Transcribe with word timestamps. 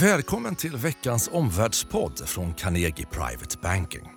Välkommen 0.00 0.56
till 0.56 0.76
veckans 0.76 1.30
omvärldspodd 1.32 2.28
från 2.28 2.54
Carnegie 2.54 3.06
Private 3.06 3.56
Banking. 3.62 4.10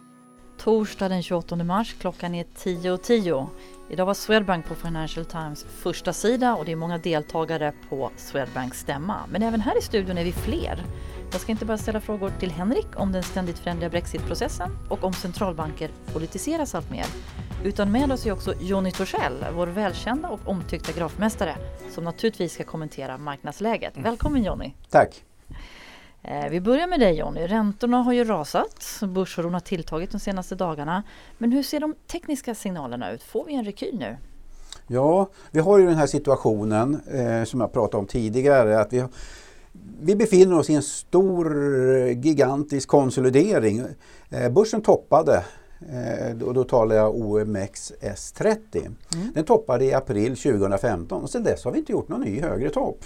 Torsdag 0.57 1.09
den 1.09 1.23
28 1.23 1.55
mars, 1.55 1.95
klockan 1.99 2.35
är 2.35 2.43
10.10. 2.43 2.97
10. 2.97 3.49
Idag 3.89 4.05
var 4.05 4.13
Swedbank 4.13 4.65
på 4.65 4.75
Financial 4.75 5.25
Times 5.25 5.65
första 5.69 6.13
sida 6.13 6.55
och 6.55 6.65
det 6.65 6.71
är 6.71 6.75
många 6.75 6.97
deltagare 6.97 7.73
på 7.89 8.11
Swedbanks 8.17 8.79
stämma. 8.79 9.19
Men 9.31 9.43
även 9.43 9.61
här 9.61 9.77
i 9.77 9.81
studion 9.81 10.17
är 10.17 10.23
vi 10.23 10.31
fler. 10.31 10.83
Jag 11.31 11.41
ska 11.41 11.51
inte 11.51 11.65
bara 11.65 11.77
ställa 11.77 12.01
frågor 12.01 12.31
till 12.39 12.51
Henrik 12.51 12.87
om 12.95 13.11
den 13.11 13.23
ständigt 13.23 13.59
förändliga 13.59 13.89
brexitprocessen 13.89 14.77
och 14.89 15.03
om 15.03 15.13
centralbanker 15.13 15.91
politiseras 16.13 16.75
allt 16.75 16.91
mer. 16.91 17.05
Utan 17.63 17.91
med 17.91 18.11
oss 18.11 18.25
är 18.25 18.31
också 18.31 18.53
Jonny 18.61 18.91
Torssell, 18.91 19.45
vår 19.53 19.67
välkända 19.67 20.29
och 20.29 20.39
omtyckta 20.45 20.91
grafmästare, 20.91 21.55
som 21.91 22.03
naturligtvis 22.03 22.53
ska 22.53 22.63
kommentera 22.63 23.17
marknadsläget. 23.17 23.93
Välkommen 23.97 24.43
Jonny! 24.43 24.73
Tack! 24.89 25.28
Eh, 26.21 26.49
vi 26.49 26.61
börjar 26.61 26.87
med 26.87 26.99
dig 26.99 27.17
Jonny. 27.17 27.47
Räntorna 27.47 27.97
har 27.97 28.13
ju 28.13 28.23
rasat, 28.23 28.99
börsoron 29.01 29.53
har 29.53 29.59
tilltagit 29.59 30.11
de 30.11 30.19
senaste 30.19 30.55
dagarna. 30.55 31.03
Men 31.37 31.51
hur 31.51 31.63
ser 31.63 31.79
de 31.79 31.95
tekniska 32.07 32.55
signalerna 32.55 33.11
ut? 33.11 33.23
Får 33.23 33.45
vi 33.45 33.53
en 33.53 33.65
rekyl 33.65 33.99
nu? 33.99 34.17
Ja, 34.87 35.29
vi 35.51 35.59
har 35.59 35.79
ju 35.79 35.85
den 35.85 35.97
här 35.97 36.07
situationen 36.07 37.01
eh, 37.11 37.43
som 37.43 37.61
jag 37.61 37.73
pratade 37.73 37.97
om 37.97 38.07
tidigare. 38.07 38.79
Att 38.79 38.93
vi, 38.93 39.05
vi 40.01 40.15
befinner 40.15 40.59
oss 40.59 40.69
i 40.69 40.73
en 40.73 40.83
stor, 40.83 41.57
gigantisk 42.07 42.89
konsolidering. 42.89 43.83
Eh, 44.29 44.49
börsen 44.49 44.81
toppade 44.81 45.43
eh, 45.89 46.47
och 46.47 46.53
då 46.53 46.63
talar 46.63 46.95
jag 46.95 47.15
OMX 47.15 47.93
S30. 48.01 48.77
Mm. 48.77 49.31
Den 49.33 49.45
toppade 49.45 49.85
i 49.85 49.93
april 49.93 50.37
2015 50.37 51.23
och 51.23 51.29
sedan 51.29 51.43
dess 51.43 51.65
har 51.65 51.71
vi 51.71 51.79
inte 51.79 51.91
gjort 51.91 52.09
någon 52.09 52.21
ny 52.21 52.41
högre 52.41 52.69
topp. 52.69 53.05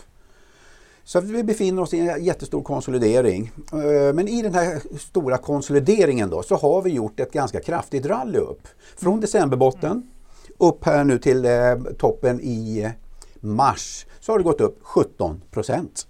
Så 1.06 1.20
vi 1.20 1.44
befinner 1.44 1.82
oss 1.82 1.94
i 1.94 2.00
en 2.00 2.24
jättestor 2.24 2.62
konsolidering. 2.62 3.52
Eh, 3.74 4.14
men 4.14 4.28
i 4.28 4.42
den 4.42 4.54
här 4.54 4.82
stora 5.00 5.38
konsolideringen 5.38 6.30
då 6.30 6.44
så 6.44 6.56
har 6.56 6.82
vi 6.82 6.90
gjort 6.90 7.20
ett 7.20 7.32
ganska 7.32 7.60
kraftigt 7.60 8.06
rally 8.06 8.38
upp. 8.38 8.68
Från 8.96 9.20
decemberbotten 9.20 10.10
upp 10.58 10.86
här 10.86 11.04
nu 11.04 11.18
till 11.18 11.46
eh, 11.46 11.76
toppen 11.98 12.42
i 12.42 12.92
mars 13.40 14.06
så 14.20 14.32
har 14.32 14.38
det 14.38 14.44
gått 14.44 14.62
upp 14.62 14.80
17 14.82 15.42
procent 15.52 16.08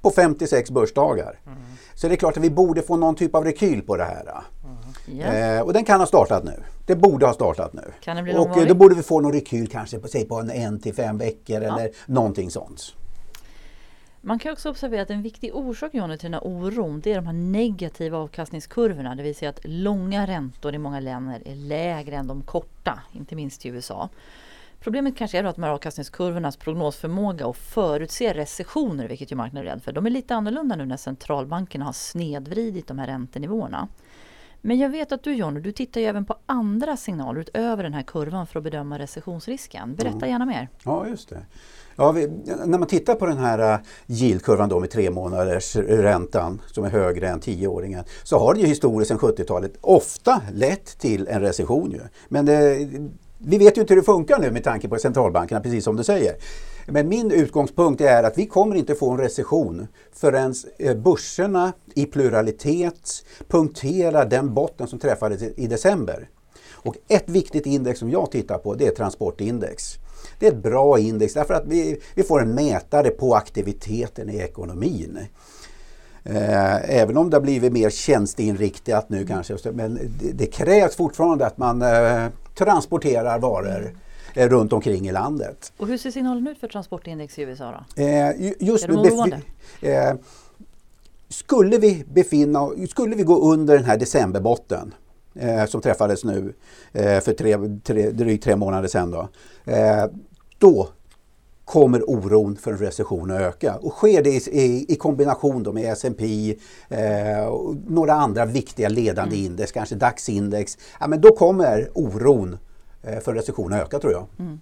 på 0.00 0.10
56 0.10 0.70
börsdagar. 0.70 1.40
Mm. 1.46 1.58
Så 1.94 2.08
det 2.08 2.14
är 2.14 2.16
klart 2.16 2.36
att 2.36 2.42
vi 2.42 2.50
borde 2.50 2.82
få 2.82 2.96
någon 2.96 3.14
typ 3.14 3.34
av 3.34 3.44
rekyl 3.44 3.82
på 3.82 3.96
det 3.96 4.04
här. 4.04 4.22
Mm. 4.64 5.20
Yeah. 5.20 5.66
och 5.66 5.72
den 5.72 5.84
kan 5.84 6.00
ha 6.00 6.06
startat 6.06 6.44
nu. 6.44 6.62
Det 6.86 6.96
borde 6.96 7.26
ha 7.26 7.34
startat 7.34 7.72
nu. 7.72 7.92
Kan 8.00 8.16
det 8.16 8.22
bli 8.22 8.36
och 8.36 8.66
då 8.68 8.74
borde 8.74 8.94
vi 8.94 9.02
få 9.02 9.20
någon 9.20 9.32
rekyl 9.32 9.68
kanske 9.68 9.98
på, 9.98 10.08
säg 10.08 10.24
på 10.24 10.34
en, 10.40 10.50
en 10.50 10.80
till 10.80 10.94
fem 10.94 11.18
veckor 11.18 11.62
ja. 11.62 11.74
eller 11.74 11.90
någonting 12.06 12.50
sånt. 12.50 12.94
Man 14.26 14.38
kan 14.38 14.52
också 14.52 14.70
observera 14.70 15.02
att 15.02 15.10
en 15.10 15.22
viktig 15.22 15.56
orsak 15.56 15.94
Johnny, 15.94 16.18
till 16.18 16.30
den 16.30 16.34
här 16.34 16.46
oron 16.46 17.00
det 17.00 17.12
är 17.12 17.16
de 17.16 17.26
här 17.26 17.32
negativa 17.32 18.18
avkastningskurvorna. 18.18 19.14
Det 19.14 19.22
vill 19.22 19.34
säga 19.34 19.48
att 19.48 19.60
långa 19.64 20.26
räntor 20.26 20.74
i 20.74 20.78
många 20.78 21.00
länder 21.00 21.42
är 21.44 21.54
lägre 21.54 22.16
än 22.16 22.26
de 22.26 22.42
korta, 22.42 23.00
inte 23.12 23.34
minst 23.34 23.66
i 23.66 23.68
USA. 23.68 24.08
Problemet 24.80 25.16
kanske 25.16 25.38
är 25.38 25.44
att 25.44 25.56
de 25.56 25.62
här 25.62 25.70
avkastningskurvornas 25.70 26.56
prognosförmåga 26.56 27.46
och 27.46 27.56
förutse 27.56 28.34
recessioner, 28.34 29.08
vilket 29.08 29.32
ju 29.32 29.36
marknaden 29.36 29.68
är 29.68 29.72
rädd 29.72 29.82
för, 29.82 29.92
de 29.92 30.06
är 30.06 30.10
lite 30.10 30.34
annorlunda 30.34 30.76
nu 30.76 30.86
när 30.86 30.96
centralbankerna 30.96 31.84
har 31.84 31.92
snedvridit 31.92 32.86
de 32.86 32.98
här 32.98 33.06
räntenivåerna. 33.06 33.88
Men 34.60 34.78
jag 34.78 34.88
vet 34.88 35.12
att 35.12 35.22
du 35.22 35.34
Johnny, 35.34 35.60
du 35.60 35.72
tittar 35.72 36.00
ju 36.00 36.06
även 36.06 36.24
på 36.24 36.36
andra 36.46 36.96
signaler 36.96 37.40
utöver 37.40 37.82
den 37.82 37.94
här 37.94 38.02
kurvan 38.02 38.46
för 38.46 38.58
att 38.58 38.64
bedöma 38.64 38.98
recessionsrisken. 38.98 39.94
Berätta 39.94 40.16
mm. 40.16 40.30
gärna 40.30 40.46
mer. 40.46 40.68
Ja, 40.84 41.08
just 41.08 41.28
det. 41.28 41.46
Ja, 41.96 42.12
vi, 42.12 42.26
när 42.66 42.78
man 42.78 42.88
tittar 42.88 43.14
på 43.14 43.26
den 43.26 43.38
här 43.38 43.72
äh, 43.72 43.78
yieldkurvan 44.08 44.68
då 44.68 44.80
med 44.80 44.90
tre 44.90 45.10
månaders 45.10 45.76
räntan 45.76 46.60
som 46.66 46.84
är 46.84 46.90
högre 46.90 47.28
än 47.28 47.40
tioåringen 47.40 48.04
så 48.24 48.38
har 48.38 48.54
det 48.54 48.60
ju 48.60 48.66
historiskt 48.66 49.08
sedan 49.08 49.18
70-talet 49.18 49.72
ofta 49.80 50.42
lett 50.52 50.98
till 50.98 51.28
en 51.28 51.40
recession. 51.40 51.90
Ju. 51.90 52.00
Men 52.28 52.46
det, 52.46 52.88
vi 53.38 53.58
vet 53.58 53.76
ju 53.76 53.80
inte 53.80 53.94
hur 53.94 54.00
det 54.00 54.06
funkar 54.06 54.38
nu 54.38 54.50
med 54.50 54.64
tanke 54.64 54.88
på 54.88 54.98
centralbankerna, 54.98 55.60
precis 55.60 55.84
som 55.84 55.96
du 55.96 56.04
säger. 56.04 56.34
Men 56.86 57.08
min 57.08 57.30
utgångspunkt 57.30 58.00
är 58.00 58.22
att 58.22 58.38
vi 58.38 58.46
kommer 58.46 58.76
inte 58.76 58.94
få 58.94 59.10
en 59.10 59.18
recession 59.18 59.86
förrän 60.12 60.54
äh, 60.78 60.96
börserna 60.96 61.72
i 61.94 62.06
pluralitet 62.06 63.24
punkterar 63.48 64.24
den 64.24 64.54
botten 64.54 64.86
som 64.86 64.98
träffades 64.98 65.42
i 65.42 65.66
december. 65.66 66.28
Och 66.70 66.96
ett 67.08 67.28
viktigt 67.28 67.66
index 67.66 67.98
som 67.98 68.10
jag 68.10 68.30
tittar 68.30 68.58
på 68.58 68.74
det 68.74 68.86
är 68.86 68.94
transportindex. 68.94 69.98
Det 70.38 70.46
är 70.46 70.52
ett 70.52 70.62
bra 70.62 70.98
index 70.98 71.34
därför 71.34 71.54
att 71.54 71.66
vi, 71.66 72.00
vi 72.14 72.22
får 72.22 72.42
en 72.42 72.54
mätare 72.54 73.10
på 73.10 73.34
aktiviteten 73.34 74.30
i 74.30 74.36
ekonomin. 74.36 75.18
Eh, 76.28 77.00
även 77.00 77.16
om 77.16 77.30
det 77.30 77.36
har 77.36 77.42
blivit 77.42 77.72
mer 77.72 77.90
tjänsteinriktat 77.90 79.08
nu 79.08 79.26
kanske. 79.26 79.56
Men 79.72 79.94
det, 79.94 80.32
det 80.32 80.46
krävs 80.46 80.96
fortfarande 80.96 81.46
att 81.46 81.58
man 81.58 81.82
eh, 81.82 82.26
transporterar 82.54 83.38
varor 83.38 83.96
eh, 84.34 84.48
runt 84.48 84.72
omkring 84.72 85.08
i 85.08 85.12
landet. 85.12 85.72
Och 85.76 85.86
hur 85.86 85.98
ser 85.98 86.10
signalen 86.10 86.46
ut 86.46 86.58
för 86.58 86.68
transportindex 86.68 87.38
i 87.38 87.42
USA 87.42 87.84
då? 87.96 88.02
Just 88.58 88.84
är 88.84 88.88
de 88.88 88.96
oroande? 88.96 89.40
Skulle 91.28 91.78
vi 91.78 92.04
befinna 92.12 92.70
skulle 92.88 93.16
vi 93.16 93.22
gå 93.22 93.52
under 93.52 93.76
den 93.76 93.84
här 93.84 93.96
decemberbotten 93.96 94.94
som 95.68 95.80
träffades 95.80 96.24
nu 96.24 96.54
eh, 96.92 97.20
för 97.20 97.32
tre, 97.32 97.56
tre, 97.84 98.10
drygt 98.10 98.44
tre 98.44 98.56
månader 98.56 98.88
sedan 98.88 99.10
då. 99.10 99.28
Eh, 99.64 100.04
då 100.58 100.88
kommer 101.64 102.10
oron 102.10 102.56
för 102.56 102.72
en 102.72 102.78
recession 102.78 103.30
att 103.30 103.40
öka. 103.40 103.76
Och 103.76 103.92
sker 103.92 104.22
det 104.22 104.30
i, 104.30 104.60
i, 104.60 104.92
i 104.92 104.96
kombination 104.96 105.62
då 105.62 105.72
med 105.72 105.92
S&P 105.92 106.54
eh, 106.88 107.46
och 107.46 107.76
några 107.86 108.12
andra 108.12 108.44
viktiga 108.44 108.88
ledande 108.88 109.36
mm. 109.36 109.46
index, 109.46 109.72
kanske 109.72 109.94
DAX-index, 109.94 110.78
ja, 111.00 111.06
men 111.06 111.20
då 111.20 111.36
kommer 111.36 111.90
oron 111.94 112.58
eh, 113.02 113.18
för 113.18 113.34
recession 113.34 113.72
att 113.72 113.82
öka 113.82 113.98
tror 113.98 114.12
jag. 114.12 114.26
Mm. 114.38 114.60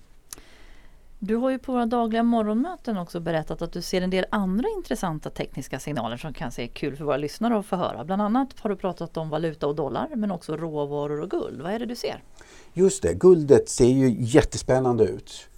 Du 1.26 1.36
har 1.36 1.50
ju 1.50 1.58
på 1.58 1.72
våra 1.72 1.86
dagliga 1.86 2.22
morgonmöten 2.22 2.98
också 2.98 3.20
berättat 3.20 3.62
att 3.62 3.72
du 3.72 3.82
ser 3.82 4.02
en 4.02 4.10
del 4.10 4.26
andra 4.30 4.68
intressanta 4.76 5.30
tekniska 5.30 5.78
signaler 5.78 6.16
som 6.16 6.32
kanske 6.32 6.62
är 6.62 6.66
kul 6.66 6.96
för 6.96 7.04
våra 7.04 7.16
lyssnare 7.16 7.58
att 7.58 7.66
få 7.66 7.76
höra. 7.76 8.04
Bland 8.04 8.22
annat 8.22 8.48
har 8.60 8.70
du 8.70 8.76
pratat 8.76 9.16
om 9.16 9.30
valuta 9.30 9.66
och 9.66 9.74
dollar 9.74 10.08
men 10.16 10.30
också 10.30 10.56
råvaror 10.56 11.20
och 11.20 11.30
guld. 11.30 11.62
Vad 11.62 11.72
är 11.72 11.78
det 11.78 11.86
du 11.86 11.96
ser? 11.96 12.22
Just 12.72 13.02
det, 13.02 13.14
guldet 13.14 13.68
ser 13.68 13.88
ju 13.88 14.16
jättespännande 14.18 15.04
ut. 15.04 15.48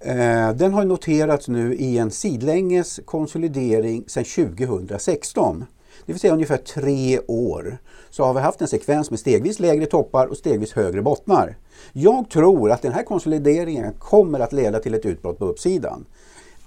Eh, 0.00 0.52
den 0.52 0.74
har 0.74 0.84
noterats 0.84 1.48
nu 1.48 1.74
i 1.74 1.98
en 1.98 2.10
sidlänges 2.10 3.00
konsolidering 3.04 4.04
sedan 4.06 4.24
2016. 4.24 5.64
Det 6.06 6.12
vill 6.12 6.20
säga 6.20 6.32
ungefär 6.32 6.56
tre 6.56 7.20
år. 7.26 7.78
Så 8.10 8.24
har 8.24 8.34
vi 8.34 8.40
haft 8.40 8.60
en 8.60 8.68
sekvens 8.68 9.10
med 9.10 9.20
stegvis 9.20 9.60
lägre 9.60 9.86
toppar 9.86 10.26
och 10.26 10.36
stegvis 10.36 10.72
högre 10.72 11.02
bottnar. 11.02 11.56
Jag 11.92 12.30
tror 12.30 12.70
att 12.70 12.82
den 12.82 12.92
här 12.92 13.02
konsolideringen 13.02 13.92
kommer 13.98 14.40
att 14.40 14.52
leda 14.52 14.78
till 14.78 14.94
ett 14.94 15.06
utbrott 15.06 15.38
på 15.38 15.44
uppsidan. 15.44 16.04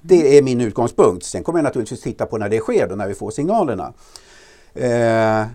Det 0.02 0.38
är 0.38 0.42
min 0.42 0.62
utgångspunkt. 0.62 1.26
Sen 1.26 1.44
kommer 1.44 1.60
jag 1.60 1.64
naturligtvis 1.64 2.02
titta 2.02 2.26
på 2.26 2.38
när 2.38 2.50
det 2.50 2.60
sker 2.60 2.92
och 2.92 2.98
när 2.98 3.08
vi 3.08 3.14
får 3.14 3.32
signalerna. 3.32 3.94
Eh, 4.74 5.46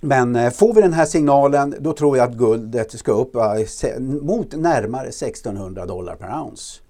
men 0.00 0.36
eh, 0.36 0.50
får 0.50 0.74
vi 0.74 0.82
den 0.82 0.92
här 0.92 1.06
signalen 1.06 1.74
då 1.78 1.92
tror 1.92 2.16
jag 2.16 2.28
att 2.28 2.36
guldet 2.36 2.98
ska 2.98 3.12
upp 3.12 3.36
eh, 3.36 4.00
mot 4.00 4.56
närmare 4.56 5.08
1600 5.08 5.86
dollar 5.86 6.16
per 6.16 6.40
ounce. 6.42 6.80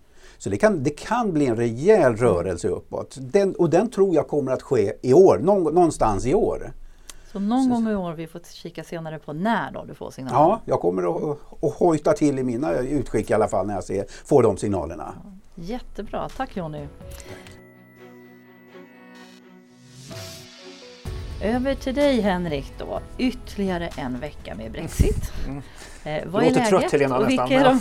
Så 0.45 0.51
det 0.51 0.57
kan, 0.57 0.83
det 0.83 0.91
kan 0.91 1.33
bli 1.33 1.47
en 1.47 1.57
rejäl 1.57 2.17
rörelse 2.17 2.69
uppåt. 2.69 3.17
Den, 3.21 3.55
och 3.55 3.71
den 3.71 3.91
tror 3.91 4.15
jag 4.15 4.29
kommer 4.29 4.53
att 4.53 4.63
ske 4.63 4.93
i 5.03 5.15
år, 5.15 5.39
någonstans 5.39 6.27
i 6.27 6.35
år. 6.35 6.73
Så 7.33 7.39
någon 7.39 7.71
gång 7.71 7.89
i 7.89 7.95
år 7.95 8.13
vi 8.13 8.27
får 8.27 8.41
kika 8.53 8.85
senare 8.85 9.19
på 9.19 9.33
när 9.33 9.73
då 9.73 9.85
du 9.85 9.95
får 9.95 10.11
signalerna? 10.11 10.45
Ja, 10.45 10.61
jag 10.65 10.81
kommer 10.81 11.03
att, 11.03 11.39
att 11.65 11.75
hojta 11.75 12.13
till 12.13 12.39
i 12.39 12.43
mina 12.43 12.75
utskick 12.75 13.31
i 13.31 13.35
alla 13.35 13.49
fall 13.49 13.67
när 13.67 13.75
jag 13.75 13.85
ser, 13.85 14.05
får 14.25 14.43
de 14.43 14.57
signalerna. 14.57 15.15
Jättebra, 15.55 16.29
tack 16.37 16.57
Jonny. 16.57 16.87
Över 21.43 21.75
till 21.75 21.95
dig 21.95 22.21
Henrik 22.21 22.73
då. 22.79 23.01
Ytterligare 23.19 23.89
en 23.97 24.21
vecka 24.21 24.55
med 24.55 24.73
Brexit. 24.73 25.33
Mm. 25.47 25.63
Eh, 26.05 26.29
vad 26.33 26.43
är 26.43 26.51
läget? 26.51 26.69
Trött, 26.69 26.93
Helena, 26.93 27.17
är 27.17 27.65
de, 27.65 27.81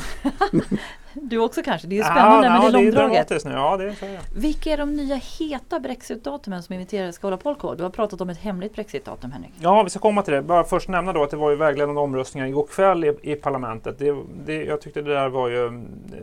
Du 1.13 1.39
också 1.39 1.63
kanske? 1.63 1.87
Det 1.87 1.99
är 1.99 2.03
spännande 2.03 2.47
ja, 2.47 2.53
men 2.53 2.61
det 2.61 2.67
är 2.67 2.83
långdraget. 2.83 3.27
Det 3.27 3.45
är 3.45 3.49
nu. 3.49 3.55
Ja, 3.55 3.77
det 3.77 3.83
är 3.83 4.19
Vilka 4.35 4.69
är 4.69 4.77
de 4.77 4.95
nya 4.95 5.15
heta 5.15 5.79
Brexit-datumen 5.79 6.63
som 6.63 6.73
inviterare 6.73 7.13
ska 7.13 7.27
hålla 7.27 7.37
på? 7.37 7.75
Du 7.75 7.83
har 7.83 7.89
pratat 7.89 8.21
om 8.21 8.29
ett 8.29 8.37
hemligt 8.37 8.75
Brexit-datum 8.75 9.31
Henrik. 9.31 9.51
Ja, 9.59 9.83
vi 9.83 9.89
ska 9.89 9.99
komma 9.99 10.21
till 10.21 10.33
det. 10.33 10.41
Bara 10.41 10.63
först 10.63 10.89
nämna 10.89 11.13
då 11.13 11.23
att 11.23 11.29
det 11.29 11.37
var 11.37 11.49
ju 11.49 11.55
vägledande 11.55 12.01
omröstningar 12.01 12.47
igår 12.47 12.67
kväll 12.67 13.03
i, 13.03 13.15
i 13.21 13.35
parlamentet. 13.35 13.99
Det, 13.99 14.15
det, 14.45 14.63
jag 14.63 14.81
tyckte 14.81 15.01
det 15.01 15.13
där 15.13 15.29
var 15.29 15.49
ju 15.49 15.65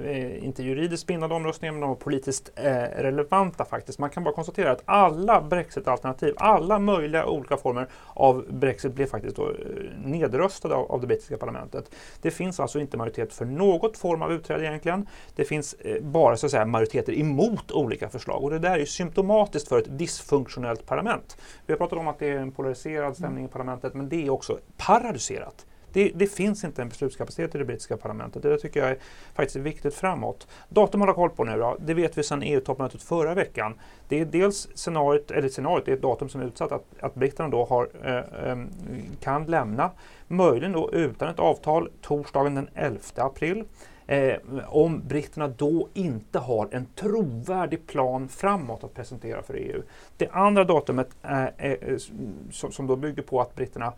eh, 0.04 0.44
inte 0.44 0.62
juridiskt 0.62 1.06
bindande 1.06 1.34
omröstningar 1.34 1.72
men 1.72 1.80
de 1.80 1.88
var 1.88 1.96
politiskt 1.96 2.50
eh, 2.54 2.72
relevanta 3.02 3.64
faktiskt. 3.64 3.98
Man 3.98 4.10
kan 4.10 4.24
bara 4.24 4.34
konstatera 4.34 4.70
att 4.70 4.82
alla 4.84 5.40
Brexit-alternativ, 5.42 6.34
alla 6.36 6.78
möjliga 6.78 7.26
olika 7.26 7.56
former 7.56 7.88
av 8.14 8.44
Brexit 8.48 8.94
blev 8.94 9.06
faktiskt 9.06 9.36
då, 9.36 9.48
eh, 9.48 9.54
nedröstade 10.04 10.74
av, 10.74 10.92
av 10.92 11.00
det 11.00 11.06
brittiska 11.06 11.36
parlamentet. 11.36 11.90
Det 12.22 12.30
finns 12.30 12.60
alltså 12.60 12.80
inte 12.80 12.96
majoritet 12.96 13.32
för 13.32 13.44
något 13.44 13.96
form 13.96 14.22
av 14.22 14.32
utträde 14.32 14.64
egentligen. 14.86 15.06
Det 15.36 15.44
finns 15.44 15.74
eh, 15.74 16.02
bara 16.02 16.36
så 16.36 16.46
att 16.46 16.52
säga, 16.52 16.66
majoriteter 16.66 17.18
emot 17.18 17.72
olika 17.72 18.08
förslag 18.08 18.44
och 18.44 18.50
det 18.50 18.58
där 18.58 18.78
är 18.78 18.84
symptomatiskt 18.84 19.68
för 19.68 19.78
ett 19.78 19.98
dysfunktionellt 19.98 20.86
parlament. 20.86 21.36
Vi 21.66 21.72
har 21.72 21.78
pratat 21.78 21.98
om 21.98 22.08
att 22.08 22.18
det 22.18 22.28
är 22.28 22.36
en 22.36 22.52
polariserad 22.52 23.16
stämning 23.16 23.44
i 23.44 23.48
parlamentet 23.48 23.94
men 23.94 24.08
det 24.08 24.26
är 24.26 24.30
också 24.30 24.58
paralyserat. 24.76 25.66
Det, 25.92 26.12
det, 26.14 26.26
finns 26.26 26.64
inte 26.64 26.82
en 26.82 26.88
beslutskapacitet 26.88 27.54
i 27.54 27.58
det 27.58 27.64
brittiska 27.64 27.96
parlamentet. 27.96 28.42
Det 28.42 28.58
tycker 28.58 28.80
jag 28.80 28.90
är 28.90 28.98
faktiskt 29.34 29.56
viktigt 29.56 29.94
framåt. 29.94 30.48
Datum 30.68 31.02
att 31.02 31.08
hålla 31.08 31.14
koll 31.14 31.30
på 31.30 31.44
nu 31.44 31.58
då, 31.58 31.76
det 31.80 31.94
vet 31.94 32.18
vi 32.18 32.22
sedan 32.22 32.42
EU-toppmötet 32.42 33.02
förra 33.02 33.34
veckan. 33.34 33.74
Det 34.08 34.20
är 34.20 34.24
dels 34.24 34.68
scenariot, 34.74 35.30
eller 35.30 35.48
scenariot, 35.48 35.84
det 35.84 35.92
är 35.92 35.96
ett 35.96 36.02
datum 36.02 36.28
som 36.28 36.40
är 36.40 36.44
utsatt 36.44 36.72
att, 36.72 36.84
att 37.00 37.14
britterna 37.14 37.48
då 37.48 37.64
har, 37.64 37.88
eh, 38.04 38.50
ehm, 38.50 38.68
kan 39.20 39.46
lämna, 39.46 39.90
möjligen 40.28 40.72
då 40.72 40.90
utan 40.92 41.28
ett 41.28 41.38
avtal, 41.38 41.90
torsdagen 42.02 42.54
den 42.54 42.68
11 42.74 43.00
april. 43.16 43.64
Eh, 44.10 44.36
om 44.68 45.08
britterna 45.08 45.48
då 45.48 45.88
inte 45.94 46.38
har 46.38 46.68
en 46.70 46.86
trovärdig 46.94 47.86
plan 47.86 48.28
framåt 48.28 48.84
att 48.84 48.94
presentera 48.94 49.42
för 49.42 49.54
EU. 49.54 49.82
Det 50.16 50.28
andra 50.28 50.64
datumet 50.64 51.08
är, 51.22 51.98
som, 52.50 52.72
som 52.72 52.86
då 52.86 52.96
bygger 52.96 53.22
på 53.22 53.40
att 53.40 53.54
britterna 53.54 53.92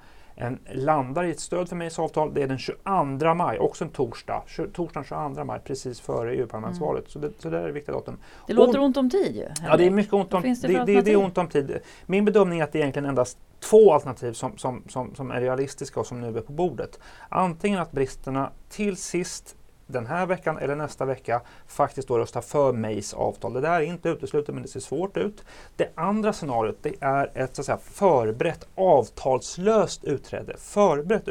landar 0.72 1.24
i 1.24 1.30
ett 1.30 1.40
stöd 1.40 1.68
för 1.68 1.76
Mays 1.76 1.98
avtal. 1.98 2.34
Det 2.34 2.42
är 2.42 2.48
den 2.48 2.58
22 2.58 3.34
maj, 3.34 3.58
också 3.58 3.84
en 3.84 3.90
torsdag. 3.90 4.42
Torsdagen 4.72 5.04
22 5.04 5.44
maj, 5.44 5.60
precis 5.64 6.00
före 6.00 6.34
EU-parlamentsvalet. 6.34 7.02
Mm. 7.02 7.10
Så, 7.10 7.18
det, 7.18 7.42
så 7.42 7.50
det 7.50 7.58
är 7.58 7.68
viktiga 7.68 7.94
datum. 7.94 8.18
Det 8.46 8.52
låter 8.52 8.80
ont 8.80 8.96
om 8.96 9.10
tid 9.10 9.36
ju. 9.36 9.48
Ja, 9.66 9.76
det 9.76 9.86
är 9.86 9.90
mycket 9.90 10.12
ont 10.12 10.34
om, 10.34 10.42
det, 10.42 10.62
det, 10.62 10.84
det, 10.84 11.00
det, 11.00 11.12
är 11.12 11.16
ont 11.16 11.38
om 11.38 11.48
tid. 11.48 11.78
Min 12.06 12.24
bedömning 12.24 12.60
är 12.60 12.64
att 12.64 12.72
det 12.72 12.78
är 12.78 12.80
egentligen 12.80 13.08
endast 13.08 13.38
två 13.60 13.92
alternativ 13.92 14.32
som, 14.32 14.58
som, 14.58 14.82
som, 14.88 15.14
som 15.14 15.30
är 15.30 15.40
realistiska 15.40 16.00
och 16.00 16.06
som 16.06 16.20
nu 16.20 16.36
är 16.38 16.40
på 16.40 16.52
bordet. 16.52 16.98
Antingen 17.28 17.80
att 17.80 17.92
bristerna 17.92 18.50
till 18.68 18.96
sist 18.96 19.56
den 19.92 20.06
här 20.06 20.26
veckan 20.26 20.58
eller 20.58 20.76
nästa 20.76 21.04
vecka 21.04 21.40
faktiskt 21.66 22.08
då 22.08 22.18
rösta 22.18 22.42
för 22.42 22.72
Mays 22.72 23.14
avtal. 23.14 23.52
Det 23.52 23.60
där 23.60 23.80
är 23.80 23.80
inte 23.80 24.08
uteslutet 24.08 24.54
men 24.54 24.62
det 24.62 24.68
ser 24.68 24.80
svårt 24.80 25.16
ut. 25.16 25.44
Det 25.76 25.88
andra 25.94 26.32
scenariot 26.32 26.76
det 26.82 26.94
är 27.00 27.30
ett 27.34 27.56
så 27.56 27.62
att 27.62 27.66
säga, 27.66 27.78
förberett 27.78 28.68
avtalslöst 28.74 30.04
utträde. 30.04 30.54
Förberett 30.58 31.28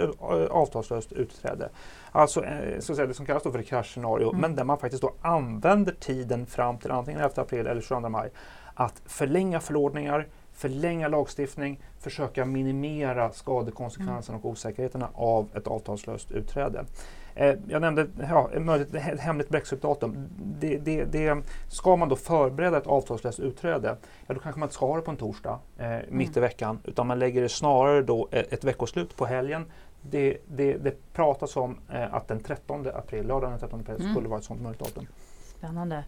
avtalslöst 0.50 1.12
utträde. 1.12 1.70
Alltså 2.12 2.44
eh, 2.44 2.80
så 2.80 2.92
att 2.94 2.96
säga, 2.96 3.08
det 3.08 3.14
som 3.14 3.26
kallas 3.26 3.44
för 3.44 3.60
ett 3.60 3.68
kraschscenario 3.68 4.30
mm. 4.30 4.42
men 4.42 4.56
där 4.56 4.64
man 4.64 4.78
faktiskt 4.78 5.02
då 5.02 5.14
använder 5.22 5.94
tiden 6.00 6.46
fram 6.46 6.78
till 6.78 6.92
antingen 6.92 7.22
11 7.22 7.42
april 7.42 7.68
eller 7.68 7.82
22 7.82 8.10
maj 8.10 8.32
att 8.74 9.02
förlänga 9.06 9.60
förordningar, 9.60 10.28
förlänga 10.62 11.08
lagstiftning, 11.08 11.80
försöka 12.00 12.46
minimera 12.46 13.32
skadekonsekvenserna 13.32 14.36
mm. 14.36 14.46
och 14.46 14.52
osäkerheterna 14.52 15.10
av 15.14 15.50
ett 15.56 15.68
avtalslöst 15.68 16.32
utträde. 16.32 16.86
Eh, 17.36 17.56
jag 17.68 17.82
nämnde 17.82 18.08
ja, 18.30 18.50
ett 18.84 19.20
hemligt 19.20 19.50
brexitdatum. 19.50 20.30
Det, 20.60 20.78
det, 20.78 21.06
det, 21.06 21.44
ska 21.68 21.96
man 21.96 22.10
då 22.10 22.16
förbereda 22.16 22.78
ett 22.78 22.88
avtalslöst 22.88 23.40
utträde, 23.40 23.98
ja, 24.28 24.34
då 24.34 24.40
kanske 24.40 24.60
man 24.60 24.68
inte 24.68 24.76
ska 24.76 24.86
ha 24.86 24.96
det 24.96 25.02
på 25.02 25.12
en 25.12 25.18
torsdag 25.18 25.60
eh, 25.78 25.98
mitt 26.10 26.28
mm. 26.30 26.38
i 26.38 26.40
veckan, 26.40 26.80
utan 26.84 27.08
man 27.08 27.20
lägger 27.20 27.42
det 27.42 27.50
snarare 27.50 28.02
då 28.02 28.28
ett, 28.32 28.54
ett 28.54 28.64
veckoslut 28.64 29.16
på 29.16 29.26
helgen. 29.26 29.66
Det, 30.02 30.38
det, 30.48 30.78
det 30.78 31.14
pratas 31.14 31.58
om 31.58 31.78
eh, 31.94 32.14
att 32.14 32.28
den 32.28 32.40
13 32.40 32.88
april, 32.94 33.28
lördagen 33.28 33.52
den 33.52 33.60
13 33.60 33.80
april, 33.80 33.96
mm. 34.00 34.12
skulle 34.12 34.28
vara 34.28 34.40
ett 34.40 34.46
sådant 34.46 34.64
möjligt 34.64 34.80
datum. 34.80 35.08
Spännande. 35.58 36.04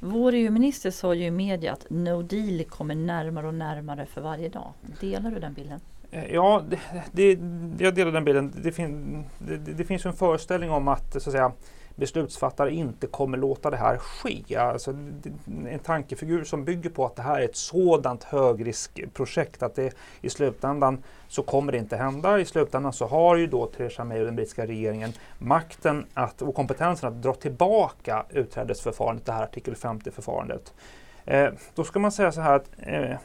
Vår 0.00 0.34
EU-minister 0.34 0.90
sa 0.90 1.14
ju 1.14 1.24
i 1.24 1.30
media 1.30 1.72
att 1.72 1.86
no 1.90 2.22
deal 2.22 2.64
kommer 2.64 2.94
närmare 2.94 3.46
och 3.46 3.54
närmare 3.54 4.06
för 4.06 4.20
varje 4.20 4.48
dag. 4.48 4.72
Delar 5.00 5.30
du 5.30 5.38
den 5.38 5.54
bilden? 5.54 5.80
Eh, 6.10 6.24
ja, 6.34 6.62
det, 7.12 7.34
det, 7.34 7.84
jag 7.84 7.94
delar 7.94 8.12
den 8.12 8.24
bilden. 8.24 8.52
Det, 8.62 8.72
fin, 8.72 9.24
det, 9.38 9.56
det 9.56 9.84
finns 9.84 10.06
en 10.06 10.12
föreställning 10.12 10.70
om 10.70 10.88
att, 10.88 11.12
så 11.12 11.16
att 11.16 11.32
säga, 11.32 11.52
beslutsfattare 11.96 12.70
inte 12.70 13.06
kommer 13.06 13.38
låta 13.38 13.70
det 13.70 13.76
här 13.76 13.98
ske. 13.98 14.56
Alltså, 14.56 14.90
en 15.68 15.78
tankefigur 15.78 16.44
som 16.44 16.64
bygger 16.64 16.90
på 16.90 17.06
att 17.06 17.16
det 17.16 17.22
här 17.22 17.40
är 17.40 17.44
ett 17.44 17.56
sådant 17.56 18.24
högriskprojekt 18.24 19.62
att 19.62 19.74
det 19.74 19.94
i 20.20 20.30
slutändan 20.30 21.02
så 21.28 21.42
kommer 21.42 21.72
det 21.72 21.78
inte 21.78 21.96
hända. 21.96 22.38
I 22.40 22.44
slutändan 22.44 22.92
så 22.92 23.06
har 23.06 23.36
ju 23.36 23.46
då 23.46 23.66
Theresa 23.66 24.04
May 24.04 24.18
och 24.18 24.24
den 24.24 24.36
brittiska 24.36 24.66
regeringen 24.66 25.12
makten 25.38 26.06
att, 26.14 26.42
och 26.42 26.54
kompetensen 26.54 27.08
att 27.08 27.22
dra 27.22 27.34
tillbaka 27.34 28.24
utträdesförfarandet, 28.30 29.26
det 29.26 29.32
här 29.32 29.42
artikel 29.42 29.74
50-förfarandet. 29.74 30.72
Eh, 31.24 31.48
då 31.74 31.84
ska 31.84 31.98
man 31.98 32.12
säga 32.12 32.32
så 32.32 32.40
här 32.40 32.56
att 32.56 32.70
eh, 32.78 33.16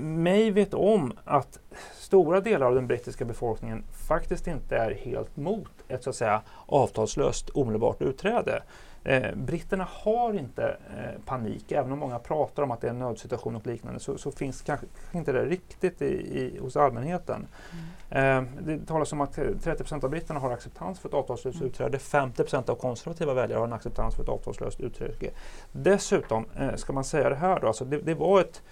mig 0.00 0.50
vet 0.50 0.74
om 0.74 1.12
att 1.24 1.58
stora 1.94 2.40
delar 2.40 2.66
av 2.66 2.74
den 2.74 2.86
brittiska 2.86 3.24
befolkningen 3.24 3.84
faktiskt 4.08 4.46
inte 4.46 4.76
är 4.76 4.90
helt 4.90 5.36
mot 5.36 5.72
ett 5.88 6.02
så 6.02 6.10
att 6.10 6.16
säga 6.16 6.42
avtalslöst 6.66 7.50
omedelbart 7.50 8.02
utträde. 8.02 8.62
Eh, 9.04 9.34
britterna 9.34 9.88
har 9.90 10.34
inte 10.34 10.76
eh, 10.96 11.20
panik, 11.24 11.72
även 11.72 11.92
om 11.92 11.98
många 11.98 12.18
pratar 12.18 12.62
om 12.62 12.70
att 12.70 12.80
det 12.80 12.86
är 12.86 12.90
en 12.90 12.98
nödsituation 12.98 13.56
och 13.56 13.66
liknande 13.66 14.00
så, 14.00 14.18
så 14.18 14.30
finns 14.30 14.62
kanske 14.62 14.86
inte 15.12 15.32
det 15.32 15.44
riktigt 15.44 16.02
i, 16.02 16.06
i, 16.06 16.58
hos 16.60 16.76
allmänheten. 16.76 17.46
Mm. 18.10 18.46
Eh, 18.46 18.52
det 18.64 18.86
talas 18.86 19.12
om 19.12 19.20
att 19.20 19.36
30% 19.38 20.04
av 20.04 20.10
britterna 20.10 20.40
har 20.40 20.50
acceptans 20.50 21.00
för 21.00 21.08
ett 21.08 21.14
avtalslöst 21.14 21.56
mm. 21.60 21.68
utträde, 21.68 21.98
50% 21.98 22.70
av 22.70 22.74
konservativa 22.74 23.34
väljare 23.34 23.58
har 23.58 23.66
en 23.66 23.72
acceptans 23.72 24.14
för 24.14 24.22
ett 24.22 24.28
avtalslöst 24.28 24.80
utträde. 24.80 25.30
Dessutom 25.72 26.46
eh, 26.56 26.74
ska 26.74 26.92
man 26.92 27.04
säga 27.04 27.28
det 27.28 27.36
här 27.36 27.60
då, 27.60 27.66
alltså 27.66 27.84
det, 27.84 27.96
det 27.96 28.14
var 28.14 28.40
ett 28.40 28.62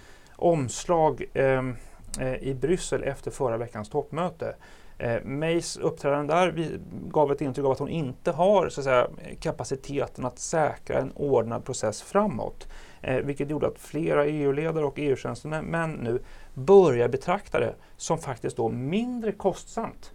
omslag 0.43 1.25
ehm, 1.35 1.77
eh, 2.21 2.35
i 2.35 2.55
Bryssel 2.55 3.03
efter 3.03 3.31
förra 3.31 3.57
veckans 3.57 3.89
toppmöte. 3.89 4.55
Eh, 4.99 5.25
Mays 5.25 5.77
uppträdande 5.77 6.35
där 6.35 6.79
gav 7.09 7.33
ett 7.33 7.41
intryck 7.41 7.67
av 7.67 7.73
att 7.73 7.79
hon 7.79 7.89
inte 7.89 8.31
har 8.31 8.69
så 8.69 8.81
att 8.81 8.85
säga, 8.85 9.09
kapaciteten 9.41 10.25
att 10.25 10.39
säkra 10.39 10.99
en 10.99 11.13
ordnad 11.13 11.65
process 11.65 12.03
framåt. 12.03 12.69
Eh, 13.01 13.17
vilket 13.17 13.51
gjorde 13.51 13.67
att 13.67 13.79
flera 13.79 14.27
EU-ledare 14.27 14.85
och 14.85 14.99
EU-tjänstemän 14.99 15.93
nu 15.93 16.23
börjar 16.55 17.09
betrakta 17.09 17.61
det 17.61 17.75
som 17.97 18.19
faktiskt 18.19 18.57
då 18.57 18.69
mindre 18.69 19.33
kostsamt 19.33 20.13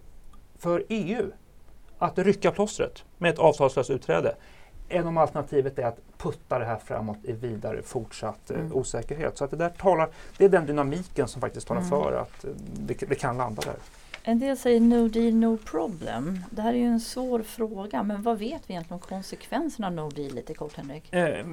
för 0.58 0.84
EU 0.88 1.30
att 1.98 2.18
rycka 2.18 2.50
plåstret 2.50 3.04
med 3.18 3.30
ett 3.30 3.38
avtalslöst 3.38 3.90
utträde 3.90 4.36
än 4.88 5.06
om 5.06 5.18
alternativet 5.18 5.78
är 5.78 5.86
att 5.86 6.00
putta 6.18 6.58
det 6.58 6.64
här 6.64 6.76
framåt 6.76 7.18
i 7.22 7.32
vidare 7.32 7.82
fortsatt 7.82 8.50
eh, 8.50 8.60
mm. 8.60 8.72
osäkerhet. 8.72 9.38
Så 9.38 9.44
att 9.44 9.50
det, 9.50 9.56
där 9.56 9.70
talar, 9.70 10.08
det 10.38 10.44
är 10.44 10.48
den 10.48 10.66
dynamiken 10.66 11.28
som 11.28 11.40
faktiskt 11.40 11.68
talar 11.68 11.80
mm. 11.80 11.90
för 11.90 12.12
att 12.12 12.44
eh, 12.44 12.50
det, 12.78 12.94
det, 12.94 13.14
kan 13.14 13.36
landa 13.36 13.62
där. 13.62 13.74
En 14.22 14.38
del 14.38 14.56
säger 14.56 14.80
no 14.80 15.08
deal, 15.08 15.34
no 15.34 15.56
problem. 15.56 16.44
Det 16.50 16.62
här 16.62 16.72
är 16.72 16.78
ju 16.78 16.86
en 16.86 17.00
svår 17.00 17.42
fråga, 17.42 18.02
men 18.02 18.22
vad 18.22 18.38
vet 18.38 18.62
vi 18.66 18.72
egentligen 18.74 19.00
om 19.02 19.08
konsekvenserna 19.08 19.86
av 19.86 19.92
no 19.92 20.10
deal 20.10 20.34
lite 20.34 20.54
kort 20.54 20.76
Henrik? 20.76 21.12
Eh, 21.12 21.44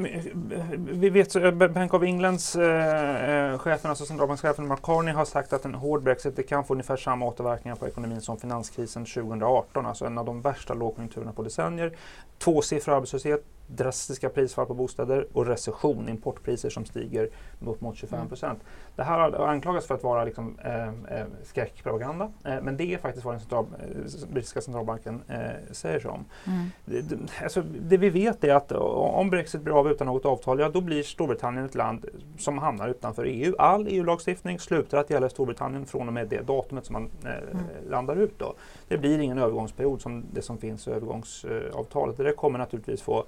vi 0.77 1.09
vet 1.09 1.35
eh, 1.35 1.51
Bank 1.51 1.93
of 1.93 2.03
Englands 2.03 2.55
eh, 2.55 3.57
chefen, 3.57 3.89
alltså 3.89 4.05
centralbankschefen 4.05 4.67
Mark 4.67 4.81
Carney 4.81 5.13
har 5.13 5.25
sagt 5.25 5.53
att 5.53 5.65
en 5.65 5.75
hård 5.75 6.03
Brexit 6.03 6.35
det 6.35 6.43
kan 6.43 6.65
få 6.65 6.73
ungefär 6.73 6.97
samma 6.97 7.25
återverkningar 7.25 7.75
på 7.75 7.87
ekonomin 7.87 8.21
som 8.21 8.37
finanskrisen 8.37 9.05
2018, 9.05 9.85
alltså 9.85 10.05
en 10.05 10.17
av 10.17 10.25
de 10.25 10.41
värsta 10.41 10.73
lågkonjunkturerna 10.73 11.31
på 11.31 11.43
decennier. 11.43 11.97
Tvåsiffrig 12.37 12.93
arbetslöshet, 12.93 13.43
drastiska 13.67 14.29
prisfall 14.29 14.65
på 14.65 14.73
bostäder 14.73 15.27
och 15.33 15.45
recession, 15.45 16.09
importpriser 16.09 16.69
som 16.69 16.85
stiger 16.85 17.29
upp 17.59 17.81
mot 17.81 17.97
25 17.97 18.17
mm. 18.17 18.29
procent. 18.29 18.59
Mm. 18.59 18.73
Det 18.95 19.03
här 19.03 19.31
har 19.31 19.47
anklagats 19.47 19.87
för 19.87 19.95
att 19.95 20.03
vara 20.03 20.23
liksom, 20.23 20.59
eh, 20.63 20.87
eh, 20.87 21.25
skräckpropaganda, 21.43 22.31
eh, 22.45 22.61
men 22.61 22.77
det 22.77 22.93
är 22.93 22.97
faktiskt 22.97 23.25
vad 23.25 23.33
den 23.33 23.39
central, 23.39 23.65
eh, 23.79 24.29
brittiska 24.33 24.61
centralbanken 24.61 25.21
eh, 25.27 25.39
säger 25.71 25.99
sig 25.99 26.11
om. 26.11 26.25
Mm. 26.47 26.67
Det, 26.85 27.43
alltså, 27.43 27.61
det 27.61 27.97
vi 27.97 28.09
vet 28.09 28.43
är 28.43 28.53
att 28.53 28.71
om 28.71 29.29
Brexit 29.29 29.61
blir 29.61 29.79
av 29.79 29.91
utan 29.91 30.07
något 30.07 30.25
avtal, 30.25 30.59
ja 30.59 30.69
då 30.69 30.81
blir 30.81 31.03
Storbritannien 31.03 31.65
ett 31.65 31.75
land 31.75 32.05
som 32.37 32.57
hamnar 32.57 32.87
utanför 32.87 33.25
EU. 33.25 33.55
All 33.59 33.87
EU-lagstiftning 33.87 34.59
slutar 34.59 34.97
att 34.97 35.09
gälla 35.09 35.29
Storbritannien 35.29 35.85
från 35.85 36.07
och 36.07 36.13
med 36.13 36.27
det 36.27 36.41
datumet 36.41 36.85
som 36.85 36.93
man 36.93 37.11
eh, 37.23 37.29
mm. 37.29 37.65
landar 37.89 38.15
ut. 38.15 38.39
Då. 38.39 38.53
Det 38.87 38.97
blir 38.97 39.19
ingen 39.19 39.37
övergångsperiod 39.37 40.01
som 40.01 40.25
det 40.33 40.41
som 40.41 40.57
finns 40.57 40.87
i 40.87 40.91
övergångsavtalet. 40.91 42.17
Det 42.17 42.31
kommer 42.31 42.59
naturligtvis 42.59 43.01
få 43.01 43.25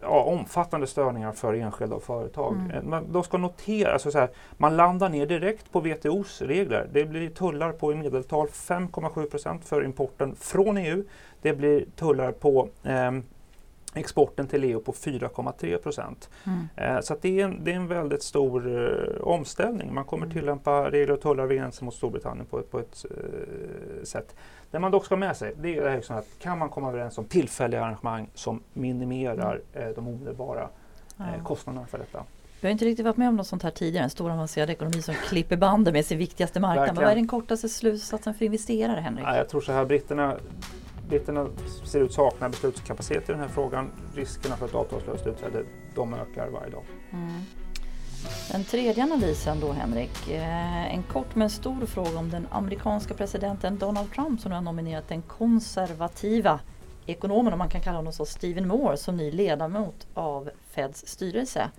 ja, 0.00 0.22
omfattande 0.22 0.86
störningar 0.86 1.32
för 1.32 1.54
enskilda 1.54 1.96
och 1.96 2.02
företag. 2.02 2.54
Mm. 2.54 2.70
Eh, 2.70 2.82
man 2.82 3.12
då 3.12 3.22
ska 3.22 3.38
notera, 3.38 3.92
alltså 3.92 4.10
så 4.10 4.18
här, 4.18 4.28
man 4.56 4.76
landar 4.76 5.08
ner 5.08 5.26
direkt 5.26 5.72
på 5.72 5.80
WTOs 5.80 6.42
regler. 6.42 6.88
Det 6.92 7.04
blir 7.04 7.30
tullar 7.30 7.72
på 7.72 7.92
i 7.92 7.94
medeltal 7.94 8.46
5,7 8.46 9.30
procent 9.30 9.64
för 9.64 9.84
importen 9.84 10.34
från 10.40 10.76
EU. 10.76 11.04
Det 11.42 11.52
blir 11.52 11.84
tullar 11.96 12.32
på 12.32 12.68
eh, 12.82 13.12
exporten 13.96 14.46
till 14.46 14.64
EU 14.64 14.80
på 14.80 14.92
4,3 14.92 15.78
procent. 15.78 16.30
Mm. 16.44 16.68
Eh, 16.76 17.00
så 17.00 17.16
det, 17.20 17.40
är 17.40 17.44
en, 17.44 17.64
det 17.64 17.72
är 17.72 17.76
en 17.76 17.88
väldigt 17.88 18.22
stor 18.22 18.82
eh, 18.82 19.22
omställning. 19.22 19.94
Man 19.94 20.04
kommer 20.04 20.26
mm. 20.26 20.38
tillämpa 20.38 20.90
regler 20.90 21.14
och 21.14 21.20
tullar 21.20 21.46
vid 21.46 21.58
gränsen 21.58 21.84
mot 21.84 21.94
Storbritannien 21.94 22.46
på, 22.46 22.62
på 22.62 22.78
ett 22.78 23.04
eh, 23.10 24.04
sätt. 24.04 24.36
Det 24.70 24.78
man 24.78 24.90
dock 24.90 25.04
ska 25.04 25.14
ha 25.14 25.20
med 25.20 25.36
sig 25.36 25.54
det 25.56 25.78
är 25.78 25.96
liksom 25.96 26.16
att 26.16 26.26
kan 26.38 26.58
man 26.58 26.68
komma 26.68 26.88
överens 26.88 27.18
om 27.18 27.24
tillfälliga 27.24 27.84
arrangemang 27.84 28.28
som 28.34 28.62
minimerar 28.72 29.60
mm. 29.72 29.94
de 29.94 30.08
omedelbara 30.08 30.68
ja. 31.16 31.24
kostnaderna 31.44 31.86
för 31.86 31.98
detta. 31.98 32.24
Vi 32.60 32.68
har 32.68 32.72
inte 32.72 32.84
riktigt 32.84 33.04
varit 33.04 33.16
med 33.16 33.28
om 33.28 33.36
något 33.36 33.46
sånt 33.46 33.62
här 33.62 33.70
tidigare. 33.70 34.04
En 34.04 34.10
stor 34.10 34.30
avancerad 34.30 34.70
ekonomi 34.70 35.02
som 35.02 35.14
klipper 35.14 35.56
banden 35.56 35.92
med 35.92 36.06
sin 36.06 36.18
viktigaste 36.18 36.60
marknad. 36.60 36.96
Vad 36.96 37.04
är 37.04 37.14
den 37.14 37.28
kortaste 37.28 37.68
slutsatsen 37.68 38.34
för 38.34 38.44
investerare 38.44 39.00
Henrik? 39.00 39.24
Ja, 39.26 39.36
jag 39.36 39.48
tror 39.48 39.60
så 39.60 39.72
här, 39.72 39.84
britterna 39.84 40.36
britterna 41.08 41.48
ser 41.84 42.00
ut 42.00 42.12
sakna 42.12 42.48
beslutskapacitet 42.48 43.28
i 43.28 43.32
den 43.32 43.40
här 43.40 43.48
frågan. 43.48 43.90
Riskerna 44.14 44.56
för 44.56 44.66
ett 44.66 44.74
avtalslöst 44.74 45.26
utträde, 45.26 45.64
de 45.94 46.14
ökar 46.14 46.48
varje 46.48 46.70
dag. 46.70 46.82
Mm. 47.12 47.42
Den 48.52 48.64
tredje 48.64 49.02
analysen 49.02 49.60
då 49.60 49.72
Henrik, 49.72 50.30
eh, 50.30 50.94
en 50.94 51.02
kort 51.02 51.34
men 51.34 51.50
stor 51.50 51.86
fråga 51.86 52.18
om 52.18 52.30
den 52.30 52.46
amerikanska 52.50 53.14
presidenten 53.14 53.78
Donald 53.78 54.12
Trump 54.12 54.40
som 54.40 54.48
nu 54.50 54.54
har 54.54 54.62
nominerat 54.62 55.08
den 55.08 55.22
konservativa 55.22 56.60
ekonomen, 57.06 57.52
om 57.52 57.58
man 57.58 57.68
kan 57.68 57.80
kalla 57.80 57.96
honom 57.96 58.12
så, 58.12 58.26
Stephen 58.26 58.68
Moore 58.68 58.96
som 58.96 59.16
ny 59.16 59.30
ledamot 59.30 60.06
av 60.14 60.50
Feds 60.70 61.06
styrelse 61.06 61.70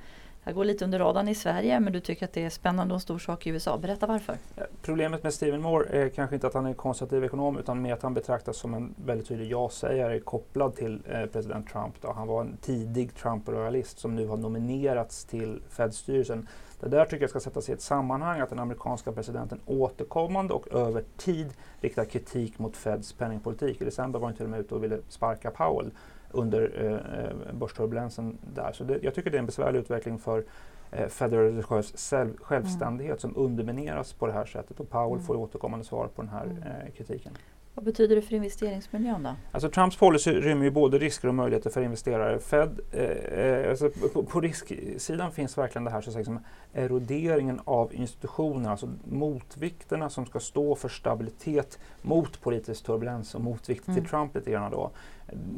här 0.48 0.54
går 0.54 0.66
lite 0.66 0.86
under 0.86 1.00
radarn 1.00 1.28
i 1.28 1.36
Sverige 1.36 1.80
men 1.80 1.94
du 1.94 2.00
tycker 2.00 2.26
att 2.26 2.34
det 2.34 2.46
är 2.46 2.50
spännande 2.50 2.94
och 2.94 2.98
en 2.98 3.02
stor 3.02 3.20
sak 3.20 3.48
i 3.48 3.50
USA. 3.50 3.78
Berätta 3.78 4.08
varför. 4.08 4.38
Eh, 4.56 4.64
problemet 4.82 5.24
med 5.24 5.34
Stephen 5.34 5.62
Moore 5.62 5.90
är 5.90 6.10
kanske 6.10 6.36
inte 6.36 6.48
att 6.48 6.54
han 6.54 6.66
är 6.66 6.74
konservativ 6.74 7.24
ekonom 7.24 7.58
utan 7.58 7.82
mer 7.82 7.94
att 7.94 8.02
han 8.02 8.14
betraktas 8.14 8.58
som 8.58 8.74
en 8.74 8.96
väldigt 9.06 9.28
tydlig 9.28 9.52
ja-sägare 9.52 10.20
kopplad 10.20 10.76
till 10.76 11.02
eh, 11.10 11.26
president 11.26 11.70
Trump. 11.70 12.02
Då. 12.02 12.12
Han 12.12 12.28
var 12.28 12.42
en 12.42 12.58
tidig 12.62 13.14
Trump-royalist 13.14 14.00
som 14.00 14.16
nu 14.16 14.28
har 14.28 14.38
nominerats 14.38 15.26
till 15.26 15.62
Fed-styrelsen. 15.70 16.48
Det 16.80 16.90
där 16.90 17.06
tycker 17.06 17.24
jag 17.24 17.30
ska 17.30 17.40
sättas 17.40 17.70
i 17.70 17.74
ett 17.74 17.82
sammanhang 17.82 18.40
att 18.40 18.50
den 18.50 18.60
amerikanska 18.60 19.12
presidenten 19.12 19.60
återkommande 19.66 20.54
och 20.54 20.74
över 20.74 21.04
tid 21.18 21.54
riktar 21.82 22.06
kritik 22.06 22.60
mot 22.60 22.78
Feds 22.78 23.14
penningpolitik. 23.14 23.82
I 23.82 23.86
december 23.86 24.20
var 24.20 24.28
han 24.28 24.36
till 24.36 24.46
och 24.46 24.52
med 24.52 24.60
ute 24.60 24.76
och 24.76 24.84
ville 24.84 25.00
sparka 25.10 25.52
Powell 25.52 25.92
under 26.32 26.72
eh, 26.76 27.24
eh, 27.24 27.54
börsturbulensen 27.54 28.38
där. 28.54 28.72
Så 28.72 28.84
det, 28.84 29.00
jag 29.02 29.14
tycker 29.14 29.32
det 29.32 29.38
är 29.38 29.40
en 29.40 29.46
besvärlig 29.46 29.80
utveckling 29.80 30.20
för 30.20 30.44
eh, 30.92 31.08
Federal 31.08 31.62
Reserves 31.62 32.40
självständighet 32.42 33.24
mm. 33.24 33.34
som 33.34 33.44
undermineras 33.44 34.14
på 34.14 34.28
det 34.28 34.34
här 34.34 34.46
sättet 34.46 34.80
och 34.80 34.90
Powell 34.90 35.14
mm. 35.14 35.24
får 35.26 35.36
återkommande 35.36 35.86
svar 35.86 36.08
på 36.16 36.22
den 36.22 36.32
här 36.32 36.46
mm. 36.46 36.64
eh, 36.64 36.92
kritiken. 36.98 37.34
Vad 37.78 37.84
betyder 37.84 38.16
det 38.16 38.22
för 38.22 38.36
investeringsmiljön 38.36 39.24
då? 39.24 39.36
Alltså 39.52 39.70
Trumps 39.70 39.98
policy 39.98 40.32
rymmer 40.32 40.64
ju 40.64 40.72
både 40.72 40.98
risker 40.98 41.28
och 41.28 41.36
möjligheter 41.36 41.70
för 41.70 41.82
investerare. 41.82 42.40
Fed, 42.40 42.80
eh, 42.92 43.02
eh 43.02 43.70
alltså 43.70 43.90
på, 44.14 44.24
på, 44.24 44.42
risksidan 44.42 45.32
finns 45.32 45.58
verkligen 45.58 45.84
det 45.84 45.92
här 45.92 46.02
så 46.02 46.10
att 46.10 46.14
säga, 46.14 46.26
som 46.26 46.40
eroderingen 46.74 47.62
av 47.66 47.94
institutioner, 47.94 48.70
alltså 48.70 48.90
motvikterna 49.04 50.10
som 50.10 50.26
ska 50.26 50.40
stå 50.40 50.76
för 50.76 50.90
stabilitet 50.90 51.80
mot 52.02 52.42
politisk 52.42 52.86
turbulens 52.86 53.36
och 53.36 53.42
motvikt 53.42 53.88
mm. 53.88 54.00
till 54.00 54.10
Trump 54.10 54.36
lite 54.36 54.52
grann 54.52 54.72
då. 54.72 54.92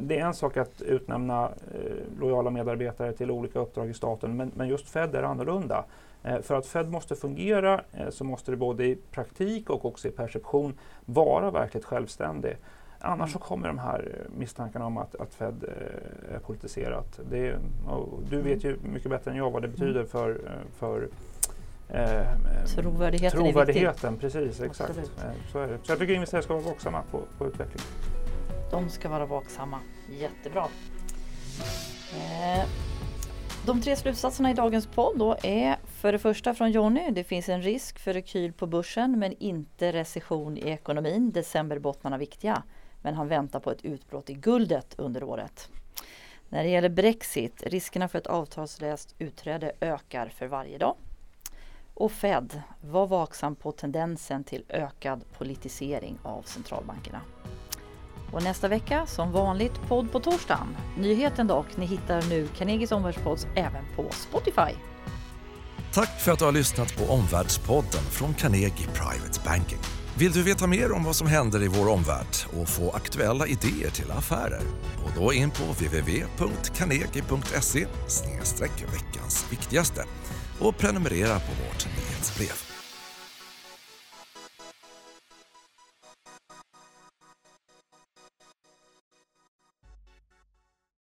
Det 0.02 0.20
är 0.20 0.26
en 0.26 0.34
sak 0.34 0.58
att 0.58 0.82
utnämna 0.82 1.46
eh, 1.46 2.20
lojala 2.20 2.50
medarbetare 2.50 3.14
till 3.14 3.32
olika 3.32 3.60
uppdrag 3.60 3.90
i 3.90 3.94
staten 3.94 4.38
men, 4.38 4.52
men 4.56 4.68
just 4.68 4.90
Fed 4.90 5.16
är 5.16 5.24
annorlunda. 5.24 5.86
Eh, 6.24 6.42
för 6.42 6.56
att 6.56 6.66
Fed 6.66 6.92
måste 6.92 7.16
fungera 7.16 7.82
eh, 7.94 8.10
så 8.10 8.24
måste 8.24 8.52
det 8.52 8.58
både 8.58 8.86
i 8.86 8.96
praktik 8.96 9.70
och 9.70 9.86
också 9.86 10.08
i 10.08 10.12
perception 10.12 10.74
vara 11.06 11.52
verkligt 11.52 11.86
självständig. 11.86 12.58
Annars 13.00 13.34
så 13.34 13.40
kommer 13.40 13.68
de 13.68 13.80
här 13.80 14.26
misstankarna 14.38 14.86
om 14.86 14.98
att, 14.98 15.16
att 15.16 15.34
Fed 15.34 15.64
är 16.34 16.40
politiserat. 16.40 17.20
Det, 17.30 17.56
du 18.30 18.42
vet 18.42 18.64
ju 18.64 18.78
mycket 18.84 19.10
bättre 19.10 19.32
än 19.32 19.38
jag 19.38 19.52
vad 19.52 19.62
det 19.62 19.68
betyder 19.68 20.04
för, 20.04 20.42
för 20.78 21.10
eh, 21.90 22.22
trovärdigheten. 22.76 23.40
Trovärdigheten, 23.40 24.18
precis. 24.18 24.62
Exakt. 24.62 24.94
Så, 25.52 25.60
är 25.60 25.68
det. 25.68 25.78
så 25.84 25.92
jag 25.92 26.00
tycker 26.00 26.14
investerare 26.14 26.44
ska 26.44 26.54
vara 26.54 26.64
vaksamma 26.64 27.04
på, 27.12 27.22
på 27.38 27.48
utvecklingen. 27.48 27.88
De 28.72 28.90
ska 28.90 29.10
vara 29.10 29.26
vaksamma. 29.26 29.80
Jättebra. 30.10 30.68
Eh, 32.14 32.66
de 33.66 33.82
tre 33.82 33.96
slutsatserna 33.96 34.52
i 34.52 34.54
dagens 34.54 34.88
podd 34.88 35.18
då 35.18 35.38
är 35.44 35.78
för 35.86 36.12
det 36.12 36.20
första 36.20 36.54
från 36.54 36.72
Jonny. 36.72 37.12
Det 37.12 37.24
finns 37.24 37.50
en 37.50 37.62
risk 37.62 38.00
för 38.00 38.14
rekyl 38.14 38.54
på 38.54 38.68
börsen 38.68 39.20
men 39.20 39.34
inte 39.40 39.94
recession 39.94 40.58
i 40.58 40.62
ekonomin. 40.62 41.32
Decemberbottnarna 41.32 42.18
viktiga. 42.18 42.64
Men 43.02 43.14
han 43.14 43.28
väntar 43.28 43.60
på 43.60 43.72
ett 43.72 43.86
utbrott 43.86 44.30
i 44.30 44.34
guldet 44.34 44.96
under 44.98 45.24
året. 45.24 45.70
När 46.50 46.64
det 46.64 46.70
gäller 46.70 46.90
Brexit, 46.90 47.64
riskerna 47.66 48.08
för 48.08 48.18
ett 48.18 48.28
avtalslöst 48.28 49.16
utträde 49.20 49.72
ökar 49.82 50.30
för 50.30 50.48
varje 50.48 50.78
dag. 50.78 50.96
Och 51.94 52.12
Fed, 52.12 52.62
var 52.82 53.08
vaksam 53.08 53.56
på 53.56 53.72
tendensen 53.72 54.44
till 54.44 54.64
ökad 54.70 55.24
politisering 55.38 56.18
av 56.24 56.42
centralbankerna. 56.42 57.22
Och 58.32 58.44
nästa 58.44 58.68
vecka, 58.68 59.06
som 59.06 59.32
vanligt, 59.32 59.82
podd 59.88 60.12
på 60.12 60.20
torsdagen. 60.20 60.78
Nyheten 60.98 61.48
dock, 61.48 61.78
ni 61.78 61.86
hittar 61.86 62.22
nu 62.22 62.48
Carnegies 62.58 62.92
omvärldspodd 62.92 63.40
även 63.56 63.86
på 63.96 64.08
Spotify. 64.12 64.76
Tack 65.94 66.22
för 66.22 66.32
att 66.32 66.40
du 66.40 66.46
har 66.46 66.52
lyssnat 66.52 66.98
på 66.98 67.14
Omvärldspodden 67.14 68.02
från 68.02 68.34
Carnegie 68.34 68.88
Private 68.88 69.40
Banking. 69.46 69.80
Vill 70.18 70.32
du 70.32 70.44
veta 70.44 70.68
mer 70.68 70.92
om 70.92 71.04
vad 71.04 71.16
som 71.16 71.28
händer 71.28 71.64
i 71.64 71.68
vår 71.68 71.90
omvärld 71.90 72.36
och 72.62 72.70
få 72.70 72.92
aktuella 72.92 73.48
idéer 73.48 73.90
till 73.90 74.12
affärer? 74.12 74.62
Gå 75.04 75.10
då 75.22 75.34
in 75.34 75.52
på 75.52 75.64
www.carnegie.se 75.64 77.86
veckans 78.92 79.46
viktigaste 79.52 80.06
och 80.60 80.78
prenumerera 80.78 81.40
på 81.40 81.52
vårt 81.52 81.86
nyhetsbrev. 81.86 82.69